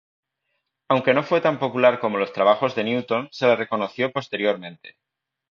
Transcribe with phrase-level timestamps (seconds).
[0.89, 4.97] Aunque no fue tan popular como los trabajos de Newton, se le reconoció posteriormente.